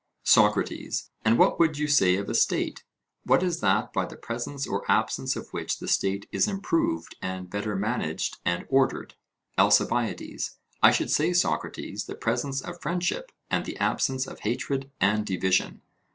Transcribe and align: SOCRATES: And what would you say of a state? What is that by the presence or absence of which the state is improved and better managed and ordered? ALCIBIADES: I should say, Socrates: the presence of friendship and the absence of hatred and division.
SOCRATES: 0.23 1.11
And 1.23 1.37
what 1.37 1.59
would 1.59 1.77
you 1.77 1.87
say 1.87 2.15
of 2.15 2.27
a 2.27 2.33
state? 2.33 2.83
What 3.23 3.43
is 3.43 3.59
that 3.59 3.93
by 3.93 4.05
the 4.07 4.15
presence 4.17 4.65
or 4.65 4.83
absence 4.91 5.35
of 5.35 5.53
which 5.53 5.77
the 5.77 5.87
state 5.87 6.27
is 6.31 6.47
improved 6.47 7.15
and 7.21 7.51
better 7.51 7.75
managed 7.75 8.39
and 8.43 8.65
ordered? 8.67 9.13
ALCIBIADES: 9.59 10.57
I 10.81 10.89
should 10.89 11.11
say, 11.11 11.33
Socrates: 11.33 12.05
the 12.05 12.15
presence 12.15 12.61
of 12.61 12.81
friendship 12.81 13.31
and 13.51 13.63
the 13.63 13.77
absence 13.77 14.25
of 14.25 14.39
hatred 14.39 14.89
and 14.99 15.23
division. 15.23 15.83